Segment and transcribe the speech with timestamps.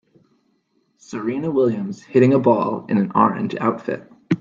[0.97, 4.09] Serena Williams hitting a ball in an orange outfit